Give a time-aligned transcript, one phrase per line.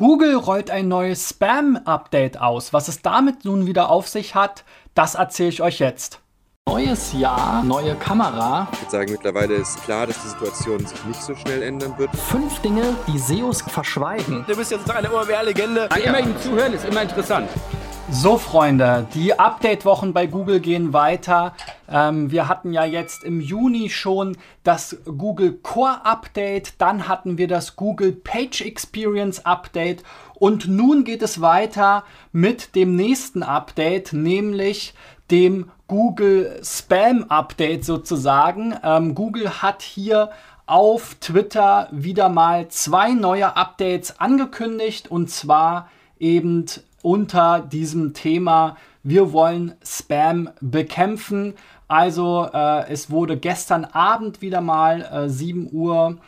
[0.00, 2.72] Google rollt ein neues Spam-Update aus.
[2.72, 6.20] Was es damit nun wieder auf sich hat, das erzähle ich euch jetzt.
[6.70, 8.66] Neues Jahr, neue Kamera.
[8.72, 12.16] Ich würde sagen, mittlerweile ist klar, dass die Situation sich nicht so schnell ändern wird.
[12.16, 14.42] Fünf Dinge, die SEOs verschweigen.
[14.48, 15.90] Du bist jetzt eine OMR-Legende.
[16.02, 17.50] Immer ihm zuhören ist immer interessant.
[18.12, 21.54] So, Freunde, die Update-Wochen bei Google gehen weiter.
[21.88, 27.46] Ähm, wir hatten ja jetzt im Juni schon das Google Core Update, dann hatten wir
[27.46, 30.02] das Google Page Experience Update
[30.34, 34.92] und nun geht es weiter mit dem nächsten Update, nämlich
[35.30, 38.74] dem Google Spam Update sozusagen.
[38.82, 40.30] Ähm, Google hat hier
[40.66, 46.66] auf Twitter wieder mal zwei neue Updates angekündigt und zwar eben
[47.02, 51.54] unter diesem Thema, wir wollen Spam bekämpfen.
[51.88, 56.18] Also äh, es wurde gestern Abend wieder mal äh, 7 Uhr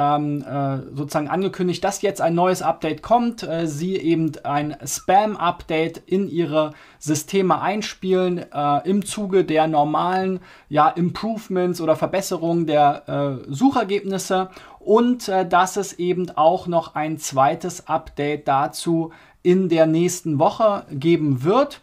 [0.00, 3.42] ähm, äh, sozusagen angekündigt, dass jetzt ein neues Update kommt.
[3.42, 10.40] Äh, sie eben ein Spam-Update in ihre Systeme einspielen äh, im Zuge der normalen
[10.70, 17.18] ja, Improvements oder Verbesserungen der äh, Suchergebnisse und äh, dass es eben auch noch ein
[17.18, 19.12] zweites Update dazu
[19.42, 21.82] in der nächsten Woche geben wird.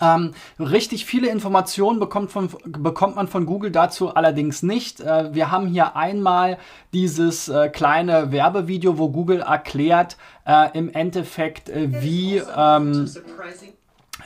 [0.00, 5.00] Ähm, richtig viele Informationen bekommt, von, bekommt man von Google dazu allerdings nicht.
[5.00, 6.58] Äh, wir haben hier einmal
[6.92, 13.08] dieses äh, kleine Werbevideo, wo Google erklärt äh, im Endeffekt, äh, wie ähm,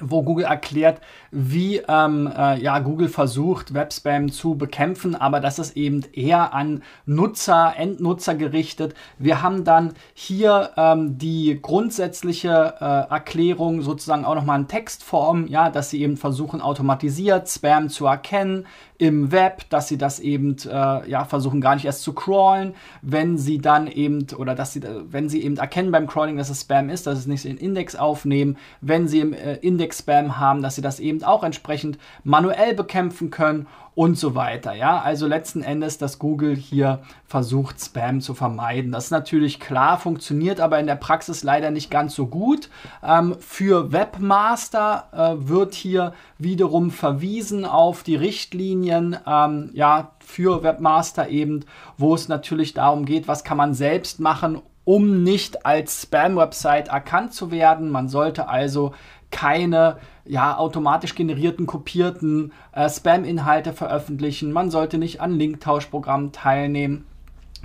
[0.01, 5.77] wo Google erklärt, wie ähm, äh, ja, Google versucht, Webspam zu bekämpfen, aber das ist
[5.77, 8.95] eben eher an Nutzer, Endnutzer gerichtet.
[9.19, 15.71] Wir haben dann hier ähm, die grundsätzliche äh, Erklärung sozusagen auch nochmal in Textform, ja,
[15.71, 18.67] dass sie eben versuchen, automatisiert Spam zu erkennen
[19.01, 23.39] im Web, dass sie das eben äh, ja, versuchen gar nicht erst zu crawlen, wenn
[23.39, 26.91] sie dann eben, oder dass sie, wenn sie eben erkennen beim Crawling, dass es Spam
[26.91, 30.63] ist, dass es nicht in den Index aufnehmen, wenn sie im äh, Index Spam haben,
[30.63, 34.73] dass sie das eben auch entsprechend manuell bekämpfen können und so weiter.
[34.73, 38.93] Ja, also letzten Endes, dass Google hier versucht, Spam zu vermeiden.
[38.93, 42.71] Das ist natürlich klar, funktioniert aber in der Praxis leider nicht ganz so gut.
[43.03, 51.29] Ähm, für Webmaster äh, wird hier wiederum verwiesen auf die Richtlinien, ähm, ja, für Webmaster
[51.29, 51.65] eben,
[51.99, 57.35] wo es natürlich darum geht, was kann man selbst machen, um nicht als Spam-Website erkannt
[57.35, 57.91] zu werden.
[57.91, 58.93] Man sollte also
[59.31, 64.53] keine ja, automatisch generierten, kopierten äh, Spam-Inhalte veröffentlichen.
[64.53, 67.07] Man sollte nicht an Linktauschprogrammen teilnehmen.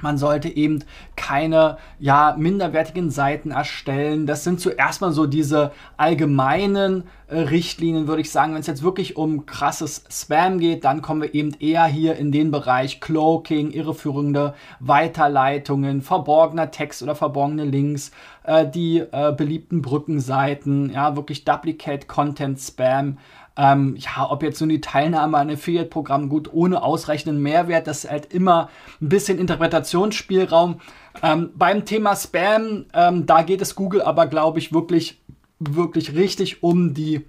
[0.02, 0.84] Man sollte eben
[1.16, 4.28] keine ja, minderwertigen Seiten erstellen.
[4.28, 8.54] Das sind zuerst mal so diese allgemeinen äh, Richtlinien, würde ich sagen.
[8.54, 12.32] Wenn es jetzt wirklich um krasses Spam geht, dann kommen wir eben eher hier in
[12.32, 18.12] den Bereich Cloaking, irreführende Weiterleitungen, verborgener Text oder verborgene Links,
[18.44, 23.18] äh, die äh, beliebten Brückenseiten, ja, wirklich Duplicate Content Spam.
[23.58, 28.12] Ähm, ja, ob jetzt nun die Teilnahme an Affiliate-Programmen gut ohne ausreichenden Mehrwert, das ist
[28.12, 28.70] halt immer
[29.02, 30.82] ein bisschen Interpretationsspielraum.
[31.24, 35.22] Ähm, beim Thema Spam, ähm, da geht es Google aber, glaube ich, wirklich,
[35.60, 37.26] wirklich richtig um die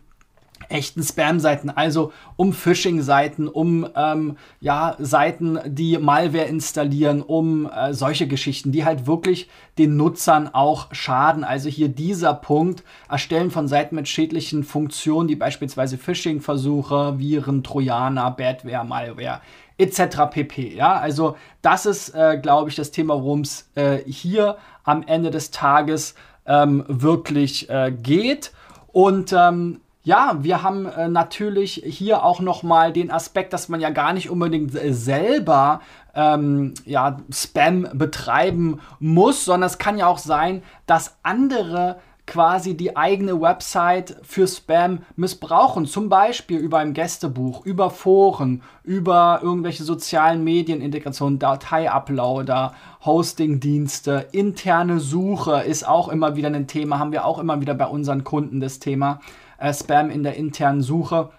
[0.68, 8.26] echten Spam-Seiten, also um Phishing-Seiten, um ähm, ja, Seiten, die Malware installieren, um äh, solche
[8.26, 11.44] Geschichten, die halt wirklich den Nutzern auch schaden.
[11.44, 18.30] Also hier dieser Punkt, Erstellen von Seiten mit schädlichen Funktionen, die beispielsweise Phishing-Versuche, Viren, Trojaner,
[18.30, 19.40] Badware, Malware
[19.78, 20.30] etc.
[20.30, 20.74] pp.
[20.74, 25.30] Ja, also das ist, äh, glaube ich, das Thema, worum es äh, hier am Ende
[25.30, 26.14] des Tages
[26.46, 28.52] ähm, wirklich äh, geht.
[28.92, 33.80] Und ähm, ja, wir haben äh, natürlich hier auch noch mal den Aspekt, dass man
[33.80, 35.80] ja gar nicht unbedingt selber
[36.14, 42.96] ähm, ja, Spam betreiben muss, sondern es kann ja auch sein, dass andere quasi die
[42.96, 45.86] eigene Website für Spam missbrauchen.
[45.86, 52.74] Zum Beispiel über ein Gästebuch, über Foren, über irgendwelche sozialen Medienintegrationen, Datei-Uploader,
[53.04, 57.86] Hostingdienste, interne Suche ist auch immer wieder ein Thema, haben wir auch immer wieder bei
[57.86, 61.30] unseren Kunden das Thema äh, Spam in der internen Suche.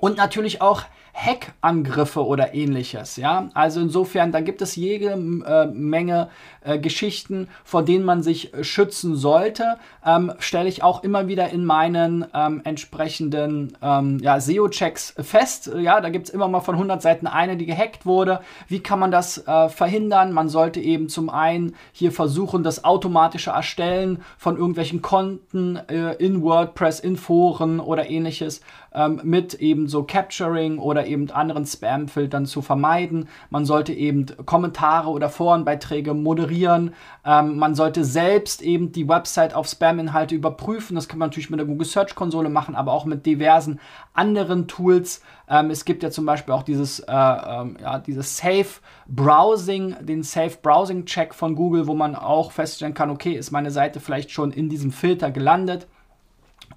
[0.00, 0.82] Und natürlich auch
[1.14, 3.16] Hackangriffe oder ähnliches.
[3.16, 6.28] Ja, also insofern, da gibt es jede äh, Menge
[6.62, 9.76] äh, Geschichten, vor denen man sich schützen sollte.
[10.04, 15.70] Ähm, Stelle ich auch immer wieder in meinen ähm, entsprechenden ähm, ja, SEO-Checks fest.
[15.78, 18.40] Ja, da gibt es immer mal von 100 Seiten eine, die gehackt wurde.
[18.66, 20.32] Wie kann man das äh, verhindern?
[20.32, 26.42] Man sollte eben zum einen hier versuchen, das automatische Erstellen von irgendwelchen Konten äh, in
[26.42, 28.62] WordPress, in Foren oder ähnliches
[28.94, 33.28] ähm, mit eben so Capturing oder oder eben anderen Spam-Filtern zu vermeiden.
[33.50, 36.94] Man sollte eben Kommentare oder Forenbeiträge moderieren.
[37.24, 40.94] Ähm, man sollte selbst eben die Website auf Spam-Inhalte überprüfen.
[40.94, 43.80] Das kann man natürlich mit der Google Search Konsole machen, aber auch mit diversen
[44.14, 45.22] anderen Tools.
[45.48, 50.22] Ähm, es gibt ja zum Beispiel auch dieses, äh, ähm, ja, dieses Safe Browsing, den
[50.22, 54.30] Safe Browsing Check von Google, wo man auch feststellen kann, okay, ist meine Seite vielleicht
[54.30, 55.86] schon in diesem Filter gelandet.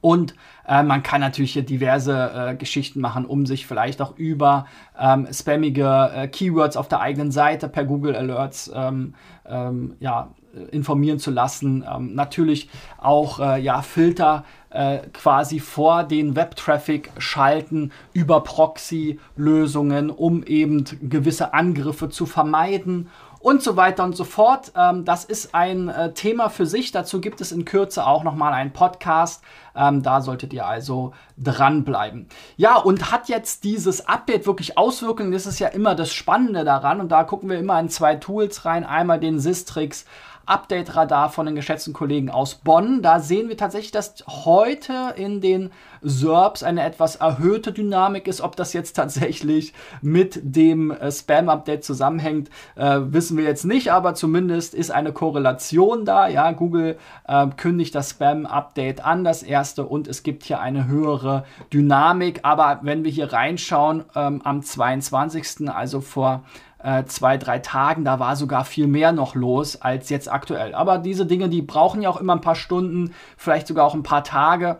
[0.02, 0.36] Und
[0.68, 4.66] äh, man kann natürlich hier diverse äh, Geschichten machen, um sich vielleicht auch über
[5.00, 9.14] ähm, spammige äh, Keywords auf der eigenen Seite per Google Alerts ähm,
[9.46, 10.30] ähm, ja,
[10.72, 11.86] informieren zu lassen.
[11.90, 20.44] Ähm, natürlich auch äh, ja, Filter äh, quasi vor den Web-Traffic schalten über Proxy-Lösungen, um
[20.44, 23.10] eben gewisse Angriffe zu vermeiden
[23.48, 24.74] und so weiter und so fort.
[24.76, 26.92] Ähm, das ist ein äh, Thema für sich.
[26.92, 29.42] Dazu gibt es in Kürze auch nochmal einen Podcast.
[29.74, 32.28] Ähm, da solltet ihr also dranbleiben.
[32.58, 35.32] Ja, und hat jetzt dieses Update wirklich Auswirkungen?
[35.32, 37.00] Das ist ja immer das Spannende daran.
[37.00, 38.84] Und da gucken wir immer in zwei Tools rein.
[38.84, 40.04] Einmal den Sistrix
[40.48, 43.02] Update-Radar von den geschätzten Kollegen aus Bonn.
[43.02, 45.72] Da sehen wir tatsächlich, dass heute in den
[46.02, 48.42] SERPs eine etwas erhöhte Dynamik ist.
[48.42, 54.16] Ob das jetzt tatsächlich mit dem äh, Spam-Update zusammenhängt, äh, wissen wir jetzt nicht, aber
[54.16, 56.28] zumindest ist eine Korrelation da.
[56.28, 56.98] Ja, Google
[57.28, 62.40] äh, kündigt das Spam-Update an, das erste, und es gibt hier eine höhere Dynamik.
[62.44, 66.44] Aber wenn wir hier reinschauen, ähm, am 22., also vor
[66.88, 70.74] äh, zwei, drei Tagen, da war sogar viel mehr noch los als jetzt aktuell.
[70.74, 74.04] Aber diese Dinge, die brauchen ja auch immer ein paar Stunden, vielleicht sogar auch ein
[74.04, 74.78] paar Tage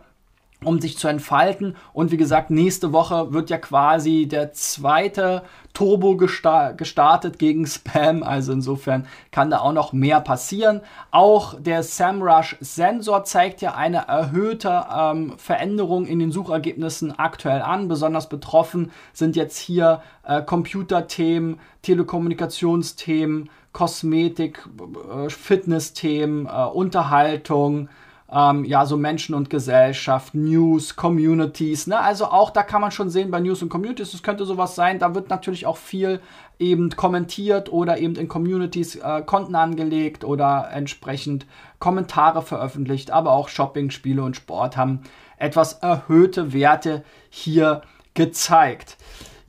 [0.64, 1.76] um sich zu entfalten.
[1.92, 8.24] Und wie gesagt, nächste Woche wird ja quasi der zweite Turbo gesta gestartet gegen Spam.
[8.24, 10.80] Also insofern kann da auch noch mehr passieren.
[11.12, 17.86] Auch der SAMrush Sensor zeigt ja eine erhöhte ähm, Veränderung in den Suchergebnissen aktuell an.
[17.86, 24.66] Besonders betroffen sind jetzt hier äh, Computerthemen, Telekommunikationsthemen, Kosmetik,
[25.08, 27.88] äh, Fitnessthemen, äh, Unterhaltung,
[28.30, 31.98] ähm, ja, so Menschen und Gesellschaft, News, Communities, ne?
[31.98, 34.98] Also auch da kann man schon sehen bei News und Communities, das könnte sowas sein.
[34.98, 36.20] Da wird natürlich auch viel
[36.58, 41.46] eben kommentiert oder eben in Communities äh, Konten angelegt oder entsprechend
[41.78, 43.10] Kommentare veröffentlicht.
[43.10, 45.00] Aber auch Shopping, Spiele und Sport haben
[45.38, 47.82] etwas erhöhte Werte hier
[48.14, 48.98] gezeigt.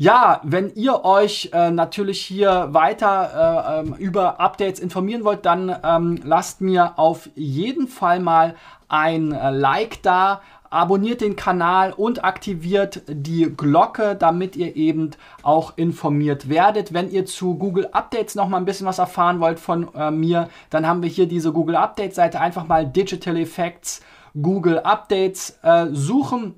[0.01, 5.75] Ja, wenn ihr euch äh, natürlich hier weiter äh, ähm, über Updates informieren wollt, dann
[5.83, 8.55] ähm, lasst mir auf jeden Fall mal
[8.87, 10.41] ein äh, Like da.
[10.69, 15.11] Abonniert den Kanal und aktiviert die Glocke, damit ihr eben
[15.43, 16.93] auch informiert werdet.
[16.93, 20.47] Wenn ihr zu Google Updates noch mal ein bisschen was erfahren wollt von äh, mir,
[20.69, 22.39] dann haben wir hier diese Google Updates Seite.
[22.39, 23.99] Einfach mal Digital Effects
[24.41, 26.55] Google Updates äh, suchen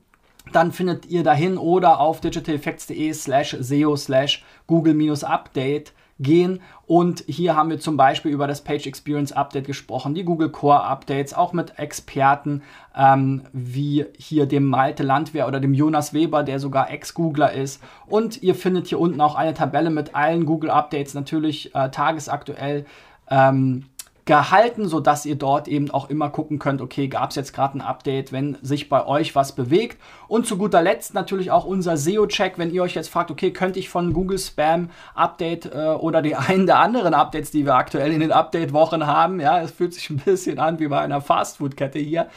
[0.52, 6.62] dann findet ihr dahin oder auf digitaleffects.de slash SEO slash Google-Update gehen.
[6.86, 10.84] Und hier haben wir zum Beispiel über das Page Experience Update gesprochen, die Google Core
[10.84, 12.62] Updates, auch mit Experten
[12.96, 17.82] ähm, wie hier dem Malte Landwehr oder dem Jonas Weber, der sogar Ex-Googler ist.
[18.06, 22.86] Und ihr findet hier unten auch eine Tabelle mit allen Google Updates, natürlich äh, tagesaktuell.
[23.30, 23.86] Ähm,
[24.26, 27.82] gehalten, sodass ihr dort eben auch immer gucken könnt, okay, gab es jetzt gerade ein
[27.82, 30.00] Update, wenn sich bei euch was bewegt.
[30.28, 33.80] Und zu guter Letzt natürlich auch unser SEO-Check, wenn ihr euch jetzt fragt, okay, könnte
[33.80, 38.12] ich von Google Spam Update äh, oder die einen der anderen Updates, die wir aktuell
[38.12, 42.00] in den Update-Wochen haben, ja, es fühlt sich ein bisschen an wie bei einer Fastfood-Kette
[42.00, 42.28] hier,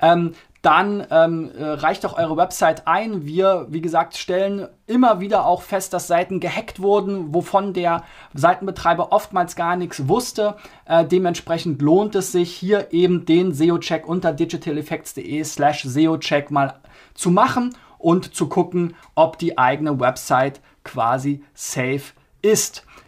[0.00, 3.26] ähm, dann ähm, äh, reicht auch eure Website ein.
[3.26, 9.10] Wir, wie gesagt, stellen immer wieder auch fest, dass Seiten gehackt wurden, wovon der Seitenbetreiber
[9.10, 10.56] oftmals gar nichts wusste.
[10.86, 16.74] Äh, dementsprechend lohnt es sich, hier eben den SEO-Check unter digitaleffects.de slash SEO-Check mal
[17.14, 22.21] zu machen und zu gucken, ob die eigene Website quasi safe ist.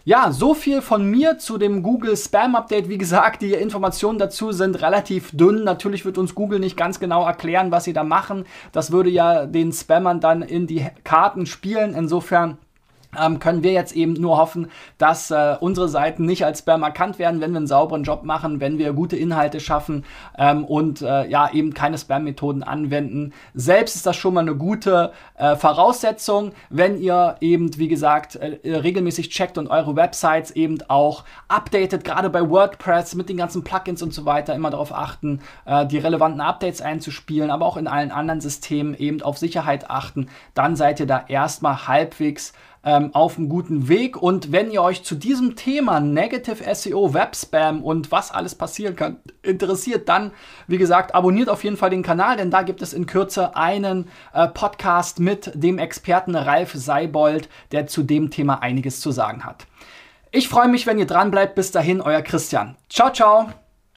[0.07, 2.91] Ja, so viel von mir zu dem Google Spam Update.
[2.91, 5.65] Wie gesagt, die Informationen dazu sind relativ dünn.
[5.65, 8.45] Natürlich wird uns Google nicht ganz genau erklären, was sie da machen.
[8.73, 11.95] Das würde ja den Spammern dann in die Karten spielen.
[11.95, 12.59] Insofern
[13.21, 17.19] ähm, können wir jetzt eben nur hoffen, dass äh, unsere Seiten nicht als Spam erkannt
[17.19, 20.05] werden, wenn wir einen sauberen Job machen, wenn wir gute Inhalte schaffen
[20.39, 23.33] ähm, und äh, ja eben keine Spam-Methoden anwenden.
[23.55, 28.77] Selbst ist das schon mal eine gute äh, Voraussetzung, wenn ihr eben, wie gesagt, äh,
[28.77, 34.03] regelmäßig checkt und eure Websites eben auch updatet, gerade bei WordPress mit den ganzen Plugins
[34.03, 38.11] und so weiter, immer darauf achten, äh, die relevanten Updates einzuspielen, aber auch in allen
[38.11, 42.53] anderen Systemen eben auf Sicherheit achten, dann seid ihr da erstmal halbwegs
[42.85, 44.21] ähm, auf einem guten Weg.
[44.21, 49.19] Und wenn ihr euch zu diesem Thema Negative SEO, Webspam und was alles passieren kann,
[49.43, 50.33] interessiert, dann,
[50.67, 54.09] wie gesagt, abonniert auf jeden Fall den Kanal, denn da gibt es in Kürze einen
[54.33, 59.67] äh, Podcast mit dem Experten Ralf Seibold, der zu dem Thema einiges zu sagen hat.
[60.31, 61.31] Ich freue mich, wenn ihr dran.
[61.55, 62.77] Bis dahin, euer Christian.
[62.89, 63.64] Ciao, ciao.